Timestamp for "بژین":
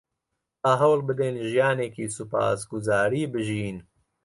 3.33-3.77